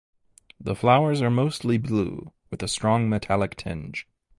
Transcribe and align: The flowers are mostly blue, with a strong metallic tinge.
The 0.59 0.73
flowers 0.75 1.21
are 1.21 1.29
mostly 1.29 1.77
blue, 1.77 2.33
with 2.49 2.63
a 2.63 2.67
strong 2.67 3.07
metallic 3.07 3.55
tinge. 3.55 4.07